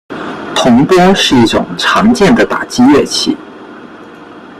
[0.55, 3.37] 铜钹是一种常见的打击乐器。